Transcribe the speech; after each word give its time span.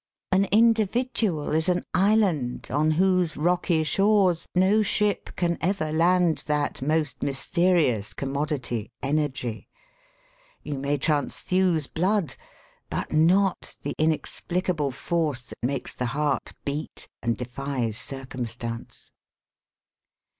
An 0.31 0.45
individual 0.45 1.53
is 1.53 1.69
an 1.69 1.85
island 1.93 2.69
on 2.71 2.89
whose 2.89 3.37
rocky 3.37 3.83
shores 3.83 4.47
no 4.55 4.81
ship 4.81 5.29
can 5.35 5.59
ever 5.61 5.91
land 5.91 6.43
that 6.47 6.81
most 6.81 7.21
mysterious 7.21 8.15
commodity— 8.15 8.89
energy. 9.03 9.69
You 10.63 10.79
may 10.79 10.97
transfuse 10.97 11.85
blood, 11.85 12.33
but 12.89 13.11
not 13.13 13.77
the 13.83 13.93
inexplicable 13.99 14.89
force 14.89 15.43
that 15.49 15.61
makes 15.61 15.93
the 15.93 16.07
heart 16.07 16.53
beat 16.65 17.07
and 17.21 17.37
defies 17.37 17.95
cir 17.99 18.25
cumstance. 18.25 19.11